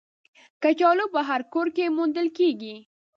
[0.63, 2.75] کچالو په هر کور کې موندل کېږي